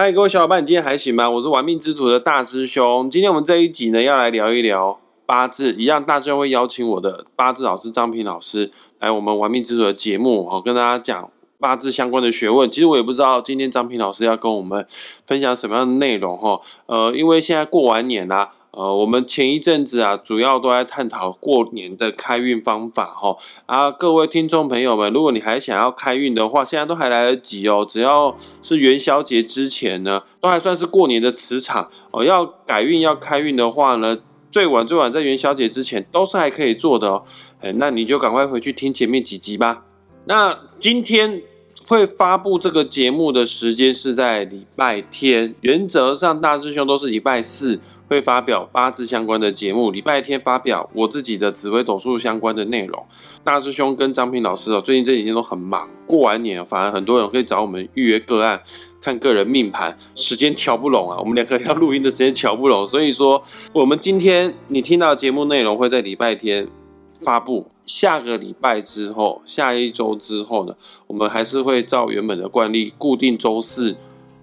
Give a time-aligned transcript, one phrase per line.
[0.00, 1.28] 嗨，各位小伙伴，你今天还行吗？
[1.28, 3.10] 我是玩命之徒的大师兄。
[3.10, 5.74] 今天我们这一集呢，要来聊一聊八字。
[5.74, 12.70] 一样，大师兄会邀请我的八字老师张平老师来我们玩命之徒的节目，哦，跟大家讲八字相关的学问。
[12.70, 14.86] 其实我也不知道今天张平老师要跟我们
[15.26, 16.60] 分享什么样的内容，哈。
[16.86, 18.52] 呃，因为现在过完年啦。
[18.78, 23.36] 呃，我们前一阵子啊，主要都在探讨过年的开运方法哈。
[23.66, 27.84] 啊，各位听众朋友们，如果你还想要开运的话，现在都还来得及哦。
[27.84, 32.22] 只要是元宵节之前呢，都还算是过年的磁场哦。
[32.22, 34.16] 要改运要开运的话呢，
[34.48, 37.24] 最晚最晚在元宵节之前都是还可以做的哦。
[37.60, 39.86] 哎，那你就赶快回去听前面几集吧。
[40.26, 41.42] 那今天。
[41.88, 53.06] 会发布这个节目的时间是在礼拜天，原则上大师兄都是礼拜四会发表八字相关的节目，礼拜天发表我自己的紫微斗数相关的内容。
[53.42, 58.60] 大师兄跟张平老师哦，最近这几天都很忙，过完年反而很多人可以找我们预约个案
[59.00, 63.42] 看个人命盘，时间调不拢啊，我们两个要录音的时间调不拢，所以说
[63.72, 66.68] 我们今天你听到节目内容会在礼拜天。
[67.20, 70.74] 发布下个礼拜之后，下一周之后呢，
[71.06, 73.96] 我们还是会照原本的惯例，固定周四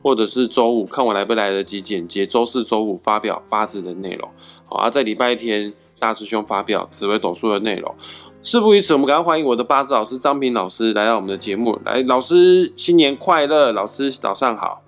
[0.04, 2.26] 或者是周五，看我来不来得及剪接。
[2.26, 4.30] 周四周五发表八字的内容，
[4.66, 7.96] 好啊，在礼拜天大师兄发表紫微斗数的内容。
[8.44, 11.80] 事不宜迟，我们赶快欢迎我的八字老师张平老师来到我们的节目。
[11.84, 13.72] 来，老师新年快乐！
[13.72, 14.84] 老师早上好。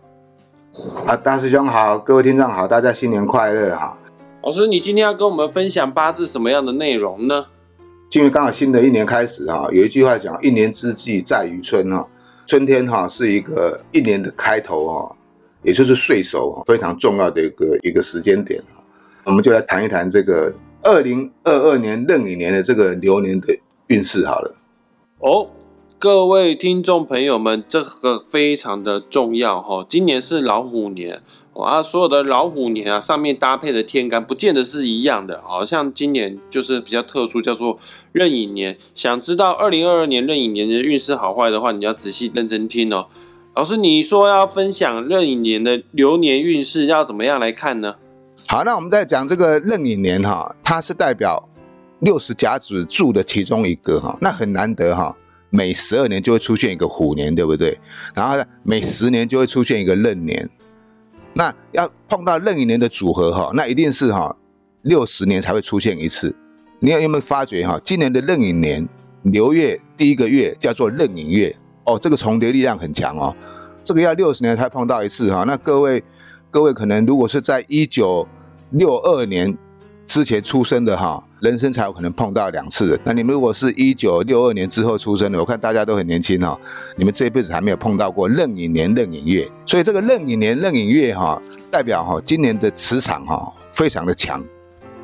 [1.07, 3.97] 啊，大师兄好，各位听众好，大家新年快乐哈。
[4.44, 7.47] 老师，你今天要跟我们分享八字什么样的内容呢？
[8.11, 12.08] 因为刚好新的一年开始哈，有一句话讲“一年之计在于春”哈，
[12.47, 15.16] 春天哈是一个一年的开头哈，
[15.61, 18.81] 也就是岁首非常重要的一个一个时间点啊
[19.25, 23.55] 我们就来谈一谈这个二零二二年壬寅年的这个流年的
[23.88, 24.55] 运势好了。
[25.19, 25.47] 哦。
[26.00, 29.84] 各位听众朋友们，这个非常的重要哈。
[29.90, 31.23] 今年是老虎年，
[31.56, 37.80] 啊，所有的老虎年啊，上面搭配的天干不见得是一样的，好像今年就是比较特殊，叫做
[38.12, 38.78] 壬寅年。
[38.94, 43.07] 想知道二零二二年壬寅年的运势好坏的话，你要仔细认真听哦。
[43.56, 47.96] 老师，你说要分享壬寅年的流年运势，要怎么样来看呢？
[48.46, 51.50] 好，那我们在讲这个壬寅年哈，它是代表
[52.02, 55.16] 六十甲子柱的其中一个哈，那很难得哈。
[55.50, 57.78] 每十二年就会出现一个虎年，对不对？
[58.13, 60.50] 然后呢，每十年就会出现一个壬年。
[61.34, 64.36] 那要碰到壬寅年的组合哈，那一定是哈
[64.81, 66.36] 六十年才会出现一次。
[66.80, 67.80] 你有有没有发觉哈？
[67.84, 68.88] 今年的壬寅年
[69.24, 71.56] 流月第一个月叫做壬寅月
[71.86, 73.36] 哦，这个重叠力量很强哦。
[73.84, 75.44] 这个要六十年才碰到一次哈。
[75.46, 76.03] 那各位
[76.50, 78.28] 各位可能如果是在一九
[78.72, 79.57] 六二年。
[80.07, 83.00] 之前出生的哈，人生才有可能碰到两次。
[83.03, 86.59] 那你们如果是一九六二年之后出生的，我看大家都很年轻哈，
[86.96, 89.48] 你们这一辈子还没有碰到过壬寅年、壬寅月。
[89.66, 94.44] 所以这个壬寅年、壬寅月哈，代表哈今年的磁场哈非常的强。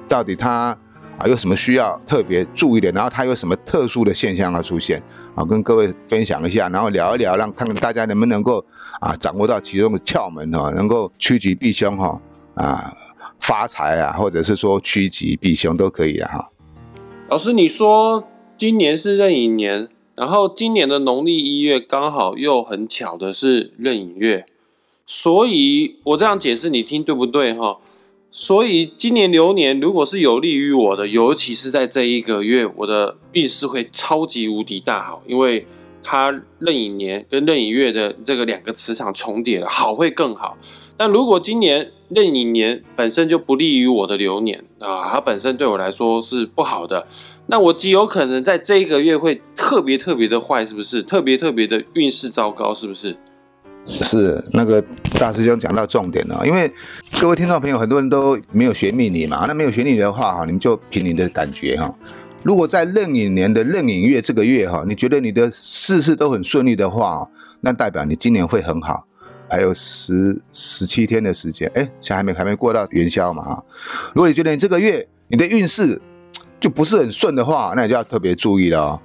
[0.09, 0.77] 到底它
[1.17, 2.91] 啊有什么需要特别注意的？
[2.91, 5.01] 然后它有什么特殊的现象要出现
[5.35, 5.45] 啊？
[5.45, 8.65] 跟各位分享一下，然后聊一聊，让看看大家能不能够
[8.99, 12.21] 啊掌握到其中的窍门哈，能够趋吉避凶哈
[12.55, 12.93] 啊。
[13.43, 16.31] 发财啊，或者是说趋吉避凶都可以啊。
[16.31, 16.49] 哈。
[17.29, 18.23] 老师，你说
[18.57, 24.45] 今年是壬寅年，然后今年的农历一月刚好又很巧的是壬寅月，
[25.05, 27.79] 所以我这样解释你听对不对哈？
[28.31, 35.67] 所以今年流年如果是有利于我的，尤其是在这一个月，我的运势会超级无敌大好，因为
[36.01, 40.57] 它壬寅年跟壬寅月的这个两个磁场重叠了，好会更好。
[40.95, 47.07] 但如果今年壬寅年本身就不利于我的流年啊，它本身对我来说是不好的，
[47.47, 51.01] 那我极有可能在这一个月会特别特别的坏，是不是？
[51.01, 53.17] 特别特别的运势糟糕，是不是？
[53.85, 54.81] 是那个
[55.19, 56.71] 大师兄讲到重点了，因为
[57.19, 61.93] 各位听众朋友很多人都没有学命理嘛，那没有学命理的话哈，你们就凭你的感觉哈。
[62.43, 67.27] 如果在壬寅年的壬寅月这个月哈，你觉得你的事事都很顺利的话，
[67.59, 69.05] 那代表你今年会很好。
[69.53, 73.63] 还有十十七天的时间，哎，现在还没还没过到元宵嘛哈。
[74.15, 76.01] 如果你觉得你这个月你的运势
[76.59, 78.99] 就不是很顺的话，那你就要特别注意了哦。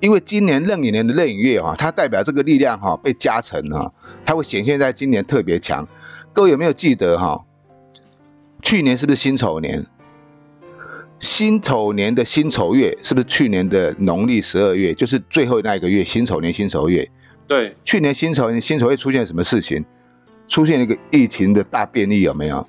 [0.00, 3.94] 因为今年壬寅年的壬寅月哈，它代表这个力量哈被加成了，
[4.24, 5.86] 它会显现在今年特别强。
[6.32, 7.40] 各位有没有记得哈？
[8.64, 9.86] 去年是不是辛丑年？
[11.20, 14.92] 辛丑年的辛丑月是不是去年的农历十二月？
[14.92, 17.08] 就是最后那一个月，辛丑年辛丑月。
[17.46, 19.84] 对，去年辛丑年，辛丑会出现什么事情？
[20.48, 22.66] 出现一个疫情的大变异，有没有？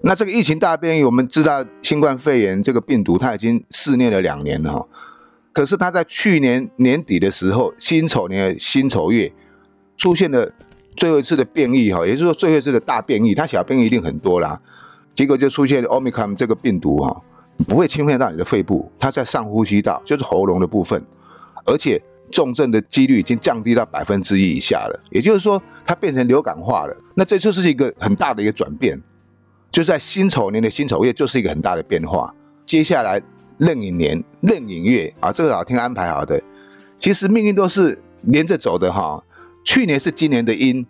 [0.00, 4.86] 那这个疫情大变异，我们知道新冠肺炎这个病毒，它已经肆虐了两年了哈。
[5.52, 9.32] 可是它在去年年底的时候，辛丑年辛丑月
[9.96, 10.52] 出现了
[10.96, 14.60] 最后一次的变异哈，也就是说最后一次的大变异，它小变异一定很多啦。
[15.14, 17.20] 结果就出现 Omicron 这个病毒哈，
[17.66, 21.04] 不会侵犯到你的肺部，它在上呼吸道，就是喉咙的部分，
[21.66, 25.00] 而且重症的几率已经降低到百分之一以下了。
[25.10, 26.96] 也就是说，它变成流感化了。
[27.14, 29.00] 那这就是一个很大的一个转变，
[29.70, 32.34] 就在辛丑年的辛丑月就是一个很大的变化。
[32.64, 33.20] 接下来
[33.58, 36.40] 壬寅年、壬寅月啊，这个老天安排好的，
[36.98, 39.22] 其实命运都是连着走的哈。
[39.64, 40.86] 去年是今年的因，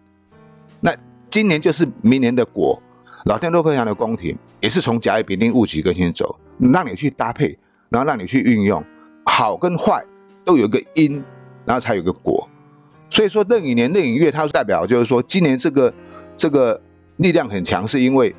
[0.81, 0.94] 那
[1.31, 2.81] 今年就是明年的果。
[3.25, 6.38] 老天都非常的公平，也是从甲乙丙丁戊己庚辛走，
[6.73, 7.58] 让你去搭配，
[7.90, 8.82] 然后让你去运用，
[9.26, 10.02] 好跟坏
[10.49, 11.23] 都有一个因，
[11.67, 12.49] 然后才有个果。
[13.11, 15.93] 所以说壬寅年、壬寅月，它代表就是说今年这个
[16.35, 16.81] 这个
[17.19, 18.35] 力量很强，是因为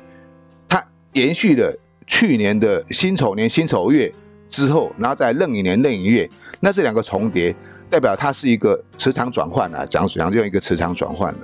[0.68, 1.72] 它延续了
[2.08, 4.12] 去年的辛丑年、辛丑月
[4.48, 6.28] 之后，然后在壬寅年、壬寅月，
[6.58, 7.54] 那这两个重叠。
[7.88, 11.40] 代表它是一个磁场转换啊，讲讲就用一个磁场转换了。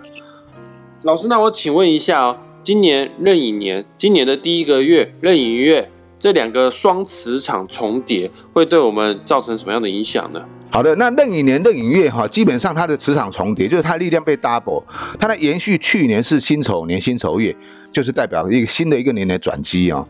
[1.02, 5.90] 老师，那我请问一下哦，今年壬寅年，今年的第一个月壬寅月，
[6.20, 10.46] 这两个双磁场重叠，会对我们造成什么样的影响呢？
[10.76, 14.84] 好的，那壬寅年、壬寅月哈，基本上它的磁场重叠，就是它力量被 double，
[15.18, 17.56] 它的延续去年是辛丑年、辛丑月，
[17.90, 20.06] 就是代表一个新的一个年的转机啊。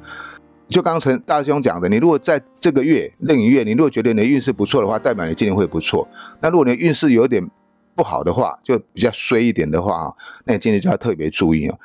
[0.69, 6.09] 就刚才大师兄讲的，你如果在这个月壬寅月，你如果觉得你的运势不错的话，代表你今年会不错。
[6.41, 7.49] 那如果你的运势有点
[7.95, 10.13] 不好的话，就比较衰一点的话
[10.47, 11.79] 那你今年就要特别注意哦。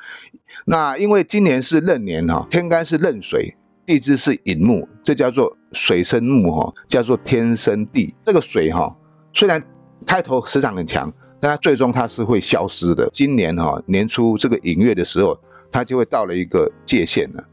[0.64, 3.54] 那因为今年是壬年哈，天干是壬水，
[3.92, 8.14] 地支是寅木，这叫做水生木哈，叫做天生地。
[8.24, 8.96] 这个水哈，
[9.34, 9.62] 虽然
[10.06, 13.06] 开头磁场很强，但它最终它是会消失的。
[13.12, 15.38] 今年哈年初这个寅月的时候，
[15.70, 17.44] 它就会到了一个界限了。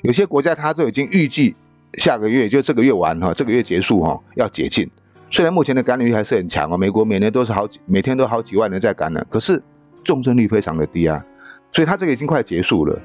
[0.00, 1.54] 有些国家它都已经预计
[1.98, 4.90] 下个月就这个月完哈，这个月结束哈要解禁。
[5.30, 9.62] 虽然目前的感染率还是很强啊，美国每年都是好几每天都好几万人在感染，可是
[10.02, 11.22] 重症率非常的低啊，
[11.72, 12.98] 所以它这个已经快结束了。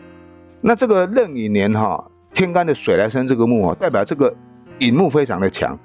[0.61, 4.33] 那这个壬寅年哈，天干的水来生这个木哦，代表这个
[4.79, 5.77] 寅木非常的强。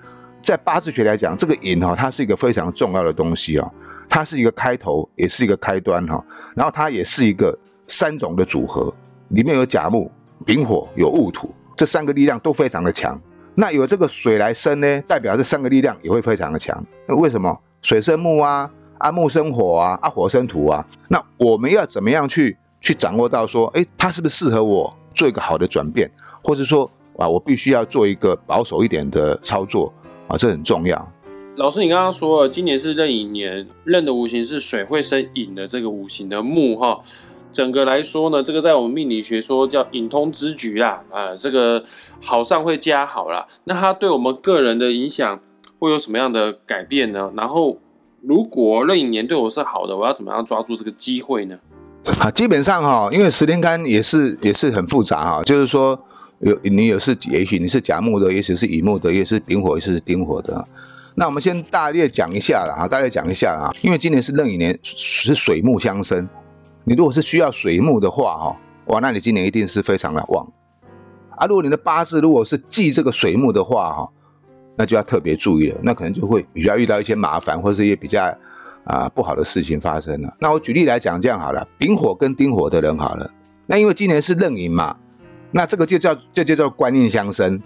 [0.43, 3.73] 在八字学来讲，这个寅哈，它是一个非常重要的东西哦，
[4.09, 6.23] 它是一个开头，也是一个开端哈。
[6.55, 7.59] 然后它也是一个
[7.89, 8.95] 三种的组合，
[9.29, 10.11] 里面有甲木。
[10.45, 13.19] 丙火有戊土，这三个力量都非常的强。
[13.55, 16.85] 那有这个水来生呢，代表这三个力量也会非常的强。
[17.07, 20.85] 那为什么水生木啊，啊木生火啊，啊火生土啊？
[21.09, 26.11] 那我们要怎么样去去掌握到说，哎，它是不是适合我做一个好的转变，
[26.43, 29.93] 或者说啊，我必须要做一个保守一点的操作
[30.29, 30.37] 啊？
[30.37, 31.13] 这很重要。
[31.57, 37.01] 老师，你刚刚说了，今年是壬寅年，壬的五行是水会生寅的这个五行的木哈。
[37.53, 41.81] 整个来说呢，这个在我们命理学说叫隐通之局啦，啊，这个
[42.25, 43.47] 好上会加好啦。
[43.63, 45.41] 那它对我们个人的影响
[45.79, 47.33] 会有什么样的改变呢？
[47.37, 47.79] 然后，
[48.21, 51.61] 如果壬寅年对我是好的，我要怎么样抓住这个机会呢？
[52.21, 55.99] 啊，基本上哈，因为十天干也是也是很复杂哈，就是说
[56.41, 60.67] 有你有是也许你是甲木的，也许是乙木的，也是丙火，也是丁火的。
[61.15, 66.29] 那我们先大略讲一下了啊，大略讲一下啊，因为今年是壬寅年，是水木相生。
[66.85, 70.47] 你如果是需要水木的话，哈，哇，那你今年一定是非常的旺
[71.37, 71.47] 啊。
[71.47, 74.09] 如果你的八字如果是忌这个水木的话，哈，
[74.77, 78.27] 那就要特别注意了，那可能就会比较遇到一些麻烦，或者是一些比较
[78.85, 80.37] 啊不好的事情发生了。
[80.41, 83.31] 那我举例来讲，这样好了，丙火跟丁火的人好了，
[83.67, 84.97] 那因为今年是壬寅嘛，
[85.51, 87.61] 那这个就叫这就叫官印相生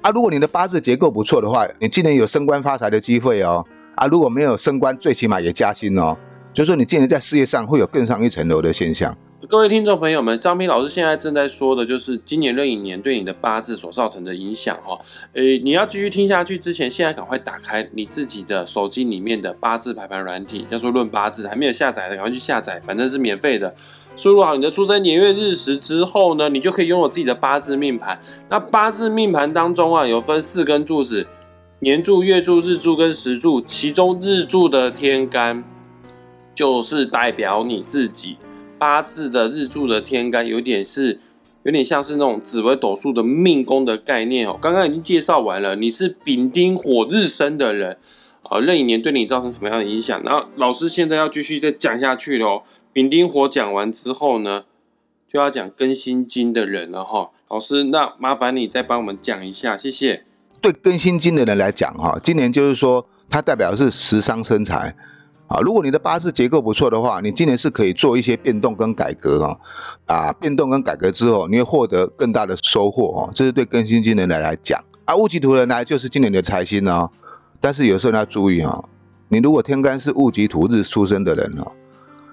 [0.00, 0.10] 啊。
[0.10, 3.64] 如果你的八字结构不错的话，你今年有升官发财的机会哦。
[3.94, 6.16] 啊，如果没有升官，最起码也加薪哦。
[6.54, 9.14] 就是说，你今年在事业上会有更上一层楼的现象。
[9.48, 14.96] 各位听众朋友们，张平老师现在正在说的就是今年壬寅年对你的八字所造成的影响哈。
[15.32, 23.74] 诶，你要继续听下去之前，现在赶快打开你自己的手机里面的八字排盘软体，叫做论八字，还没有下载的赶快去下载，反正是免费的。
[24.16, 28.20] 输入好你的出生年月日时之后呢，你就可以拥有自己的八字命盘。
[28.48, 31.26] 那八字命盘当中啊，有分四根柱子：
[31.80, 35.64] 年柱、月柱、日柱跟时柱，其中日柱的天干。
[36.54, 38.36] 就是代表你自己
[38.82, 41.20] 八字的日柱的天干，有点是
[41.62, 44.58] 有点像是那种紫微斗数的命宫的概念哦。
[44.60, 47.96] 刚刚已经介绍完了，你是丙丁火日生的人
[48.42, 50.20] 啊，壬寅年对你造成什么样的影响？
[50.24, 52.64] 然后老师现在要继续再讲下去喽。
[52.92, 54.64] 丙丁火讲完之后呢，
[55.28, 57.30] 就要讲庚辛金的人了哈。
[57.48, 60.24] 老师，那麻烦你再帮我们讲一下，谢谢。
[60.60, 64.96] 对庚辛金的人来讲哈，今年就是说，它代表是食伤生财。
[65.48, 69.56] 啊，如果你的八字结构不错的话，你今年是可以做一些变动跟改革啊，
[70.06, 73.30] 啊，变动跟改革之后，你会获得更大的收获哦。
[73.34, 77.10] 这是对庚辛金人来讲啊，戊己土人来就是今年的财星哦。
[77.60, 78.82] 但是有时候你要注意啊，
[79.28, 81.70] 你如果天干是戊己土日出生的人哦，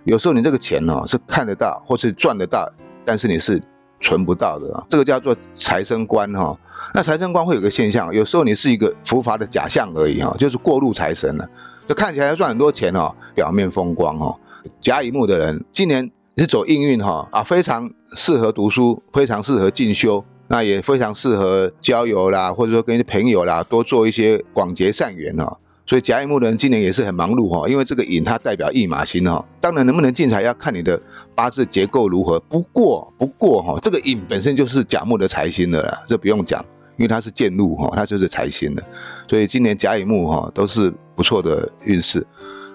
[0.05, 2.71] 有时候你这个钱哦是看得到或是赚得到，
[3.03, 3.61] 但是你是
[3.99, 6.57] 存不到的啊，这个叫做财生官哈。
[6.93, 11.47] 那财生官会有个现象，有时候你是一个浮华的假象而已哈，就是过路财神了，
[11.89, 14.39] 就看起来赚很多钱哦，表面风光哦。
[14.79, 25.57] 甲乙木的人今年是走应运哈啊，非常适合读书，非常适合进修，那也非常适合交友啦，或者说跟朋友啦多做一些广结善缘哦。
[25.87, 31.01] 所以甲乙木的人今年也是很忙碌哈，因为这个寅它代表驿马星哈，当然能不能进财要看你的
[31.33, 32.39] 八字结构如何。
[32.41, 36.63] 不过不过哈，这个寅本身就是甲木的财星的啦，这不用讲，
[36.99, 38.83] 因为它是建禄哈，它就是财星的，
[39.27, 42.25] 所以今年甲乙木哈都是不错的运势。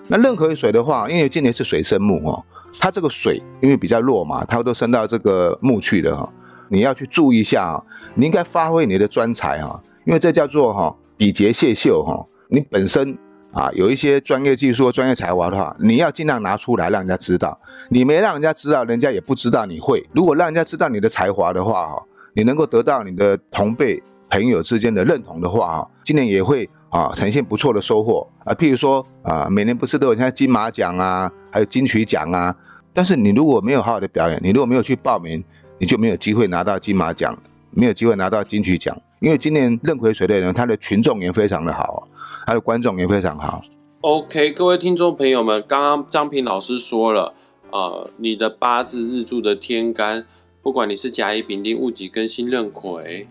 [0.09, 2.43] 那任何水的话，因为今年是水生木哦，
[2.81, 6.33] 它这个水因为比较弱嘛，它都升到这个木去了哈，
[6.71, 7.83] 你要去注意一下啊，
[8.15, 12.25] 你应该发挥你的专才哈，因为这叫做哈比劫泄秀哈。
[12.49, 13.17] 你本身
[13.53, 17.59] 啊有一些专业技术、专业才华的话，你要尽量拿出来让人家知道。
[17.89, 20.07] 你没让人家知道，人家也不知道你会。
[20.15, 22.03] 如果让人家知道你的才华的话，哈，
[22.35, 24.03] 你能够得到你的同辈
[24.35, 28.53] 朋友之间的认同的话，哈，今年也会啊呈现不错的收获啊。
[28.53, 32.53] 譬如说啊，每年不是都有像金马奖啊，还有金曲奖啊。
[32.93, 35.45] 但是你如果没有好好的表演，你如果没有去报名，
[35.79, 37.39] 你就没有机会拿到金马奖，
[37.71, 39.01] 没有机会拿到金曲奖。
[39.21, 42.09] 因为今年壬癸水的人，他的群众也非常的好。
[42.45, 43.63] 他的观众也非常好。
[44.01, 47.35] OK，各位听众朋友们，刚刚张平老师说了，
[47.71, 50.27] 呃，你的八字日柱的天干，
[50.61, 53.29] 不管你是甲乙丙丁戊己庚辛壬癸，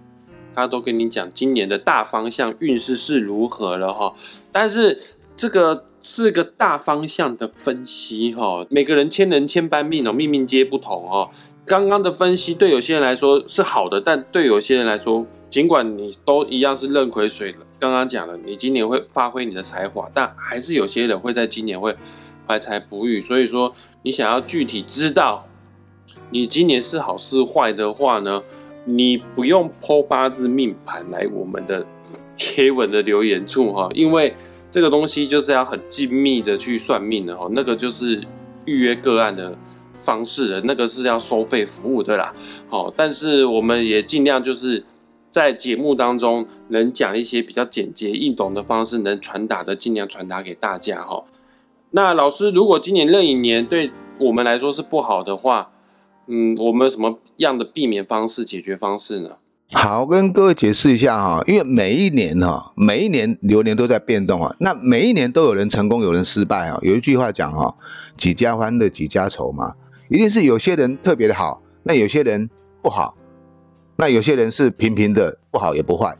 [0.55, 4.13] 他都跟你讲今年的大方向运势是如何了哈。
[4.51, 4.99] 但是
[5.35, 11.29] 这个是个大方向的分析哈，每个人千人千般命哦，命命皆不同哦。
[11.65, 21.95] 刚刚的分析对有些人来说是好的，但对有些人来说，尽管你都一样是壬癸水了，刚刚讲了，你今年会发挥你的才华，但还是有些人会在今年会
[22.45, 23.19] 怀才不遇。
[23.19, 25.47] 所以说，你想要具体知道
[26.29, 28.43] 你今年是好是坏的话呢，
[28.85, 31.85] 你不用剖八字命盘来我们的
[32.35, 34.33] 贴文的留言处哈，因为
[34.69, 38.21] 这个东西就是要很精密的去算命的哈，那个就是
[38.65, 39.57] 预约个案的。
[40.05, 42.33] 方式的那个是要收费服务的啦，
[42.67, 44.83] 好，但是我们也尽量就是
[45.31, 51.23] 在节目当中能讲一些比较简洁易懂的方式，能传达的尽量传达给大家哈。
[51.91, 55.71] 那老师，如果今年壬寅年对我们来说是不好的话，
[56.27, 59.31] 嗯，我们什么样的避免方式、解决方式呢？
[59.71, 66.77] 好，跟各位解释一下哈，因为每一年哈，每一年流年都在变动啊，那每一年都有人成功，有人失败啊。
[66.83, 67.75] 有一句话讲哈，
[68.15, 69.73] 几家欢乐几家愁嘛。
[70.09, 72.47] 一定是有些人特别的好，那有些人
[72.83, 73.15] 不好，
[73.95, 76.15] 那有些人是平平的，不好也不坏。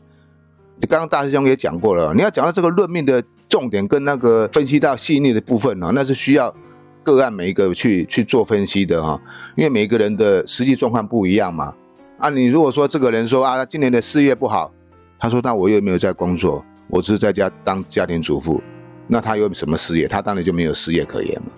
[0.88, 6.52] 刚刚大师兄也讲过了，你要讲到这个论命的重点跟那个分析到细腻的部分呢，那是需要
[7.04, 9.20] 个案每一个去去做分析的哈，
[9.54, 11.72] 因为每一个人的实际状况不一样嘛。
[12.18, 14.72] 啊，你如果说这个人说啊，今年的事业不好，
[15.18, 18.60] 他说那我又没有在工作，我只是在家当家庭主妇，
[19.06, 20.08] 那他有什么事业？
[20.08, 21.48] 他当然就没有事业可言嘛。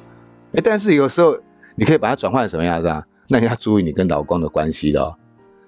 [0.53, 1.35] 哎，但是有时候。
[1.79, 3.05] 你可以把它转换成什么样子啊？
[3.29, 5.15] 那你要注意你跟老公的关系了。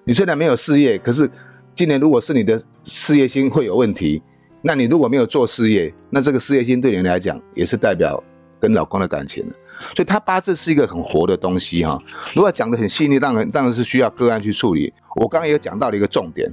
[0.05, 1.29] 你虽然没有事业，可是
[1.75, 4.19] 今年如果是你的事业心会有问题，
[4.63, 8.23] 那你如果没有做事业，那这个事业心对你来讲也是代表
[8.59, 9.55] 跟老公的感情的。
[9.95, 11.99] 所以他八字是一个很活的东西哈。
[12.33, 14.93] 如果讲的很细腻，当然当然是需要个案去处理。
[15.15, 16.51] 我刚刚也讲到了一个重点：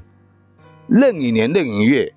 [0.88, 2.12] 壬寅年、壬寅月，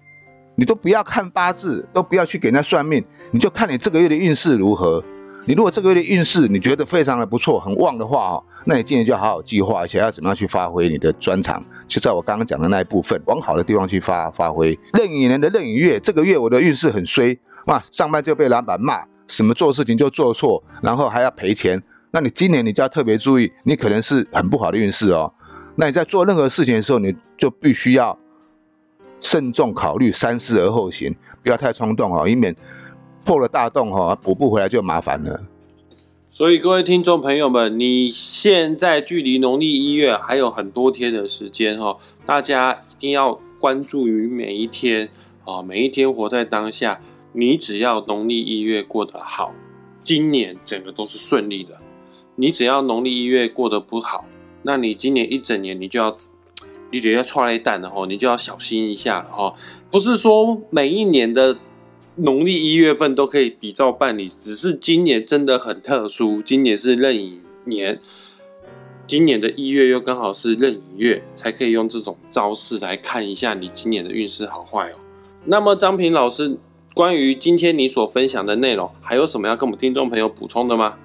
[0.56, 5.04] 你都不要看八字，都不要去给人家算命，你就看你这个月的运势如何。
[5.46, 14.78] 你如果这个月的运势你觉得非常的不错，很旺的话哦，那你今年就好好计划一下，要怎么样去发挥你的专长，就在我刚刚讲的那一部分，往好的地方去发发挥。
[14.94, 21.82] 壬寅年的壬寅月，这个月我的运势很衰，哇，上班就被老板骂，什么做事情就做错，然后还要赔钱。
[22.12, 25.32] 那你今年你就要特别注意，你可能是很不好的运势哦。
[25.76, 28.18] 那你在做任何事情的时候，你就必须要
[29.22, 32.54] 慎重考虑，三思而后行，不要太冲动哦，以免。
[33.24, 35.42] 破了大洞哈，补不回来就麻烦了。
[36.28, 45.10] 所以各位听众朋友们，你现在距离农历一月还有很多天的时间哈，大家一定要关注于每一天
[45.46, 47.00] 啊，每一天活在当下。
[47.40, 49.54] 你只要农历一月过得好，
[50.04, 51.80] 今年整个都是顺利的。
[52.36, 54.26] 你只要农历一月过得不好，
[54.64, 56.14] 那你今年一整年你就要，
[56.92, 59.54] 你觉得要踹雷蛋的哈，你就要小心一下了哈。
[59.90, 61.58] 不是说每一年的。
[62.22, 67.98] 农历一月份都可以比照办理，只是今年真的很特殊，今年是壬寅年，
[69.08, 74.96] 今年的一月又刚好是壬寅月，才可以用这种招式来看一下你今年的运势好坏哦。
[75.46, 76.58] 那么张平老师，
[76.94, 80.96] 关于今天你所分享的内容，还有什么要跟我们听众朋友补充的吗？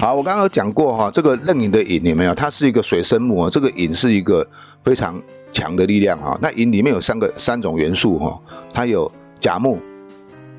[0.00, 2.34] 好，我刚刚讲过哈，这个壬寅的寅有没有？
[2.34, 4.46] 它是一个水生木哦，这个寅是一个
[4.84, 5.20] 非常
[5.52, 6.38] 强的力量哈。
[6.40, 8.40] 那寅里面有三个三种元素哈，
[8.72, 9.78] 它有甲木、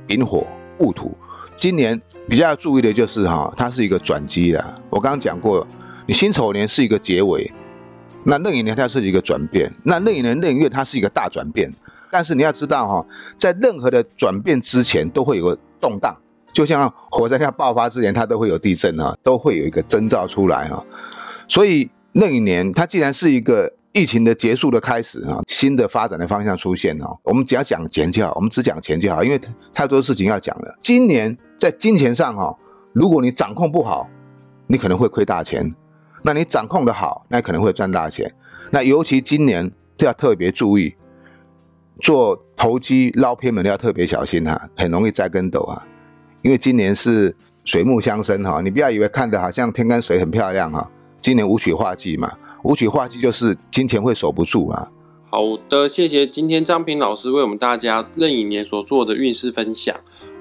[0.06, 0.46] 丙火、
[0.80, 1.16] 戊土。
[1.58, 4.76] 今年比较要注意的就是哈，它是一个转机啦。
[4.90, 5.66] 我刚刚讲过，
[6.06, 7.52] 你辛丑年是一个结尾，
[8.24, 11.72] 那壬寅年它是一个转变，那壬寅年壬月它是一个大转变。
[12.12, 13.06] 但是你要知道哈，
[13.38, 16.16] 在任何的转变之前都会有个动荡，
[16.52, 20.84] 就像火山要爆发之前，它都会有地震啊，都会有一个征兆出来啊。
[21.48, 29.40] 所以那一年它既然是一个疫情的结束的开始啊，新的发展的方向出现哦，我们只要讲钱就好，我们只讲钱就好，因为
[29.74, 30.78] 太多事情要讲了。
[30.82, 31.38] 今年。
[31.60, 32.56] 在金钱上哈，
[32.94, 34.08] 如果你掌控不好，
[34.68, 35.66] 你可能会亏大钱；
[36.22, 38.32] 那你掌控的好，那可能会赚大钱。
[38.70, 40.96] 那尤其今年就要特别注意，
[42.02, 45.86] 做投机捞偏门要特别小心哈，很容易栽跟斗啊。
[46.44, 47.36] 因为今年是
[47.66, 50.90] 水木相生哈，你不要以为看的好像天干水很漂亮哈，
[51.20, 52.32] 今年五曲化忌嘛，
[52.64, 54.92] 五曲化忌就是金钱会守不住啊。
[55.30, 59.94] 好的，谢谢今天张平老师为我们大家壬寅年所做的运势分享。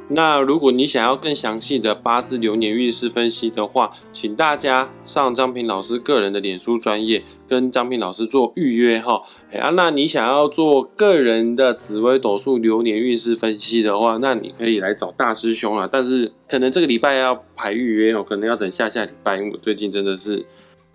[0.08, 9.22] 那如果你想要更详细的八字流年运势分析的话，请大家上张平老师个人的脸书专业跟张平老师做预约哈。
[9.50, 15.88] 哎啊，那你想要做个人的紫微斗数流年运势分析的话，那你可以来找大师兄了。
[15.90, 20.46] 但是可能这个礼拜要排预约哦，可能要等下下礼拜，因为我最近真的是。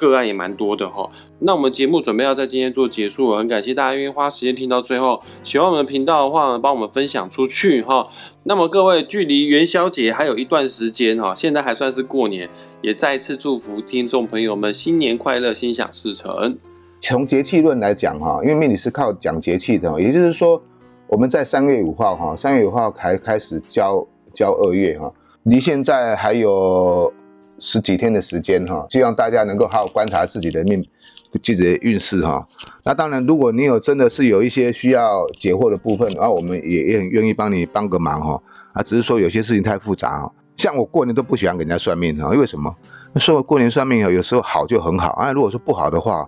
[0.01, 5.21] 个案也蛮多的哈，那我们节目准备要在今天做结束了，很感谢大家愿意花时间听到最后。
[5.43, 8.07] 喜欢我们的频道的话，呢，帮我们分享出去哈。
[8.45, 12.49] 那么各位，距离元宵节还有一段时间哈，现在还算是过年，
[12.81, 16.57] 也再次祝福听众朋友们新年快乐，心想事成。
[16.99, 20.59] 从节气论来讲哈，因为命理是靠讲节气的，也就是说
[21.07, 24.03] 我们在三月五号哈，三月五号才开始交
[24.33, 27.13] 交二月哈，离现在还有。
[27.61, 30.83] 十几天的时间哈，希望大家能够好好观察自己的命，
[31.31, 32.45] 自己的运势哈。
[32.83, 38.41] 那当然，如果你有真的是有一些需要解惑的部分，那我们也也很愿意帮你帮个忙哈。
[38.73, 40.29] 啊，只是说有些事情太复杂。
[40.57, 42.75] 像我过年都不喜欢给人家算命哈，因为什么？
[43.15, 46.27] 说过年算命有时候好就很好啊，如果说不好的话，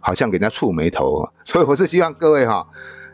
[0.00, 1.24] 好像给人家触眉头。
[1.44, 2.66] 所以我是希望各位哈。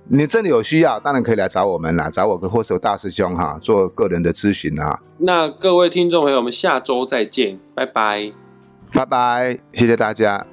[0.09, 5.01] 你真的有需要，当然可以来找我们啦，找我跟或是大师兄哈，做个人的咨询啊。
[5.19, 8.33] 那各位听众朋友，我们下周再见，拜拜，
[8.93, 10.47] 拜拜，谢谢大家。